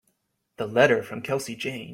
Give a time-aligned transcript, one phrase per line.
[0.57, 1.89] The letter from Kelsey Jane.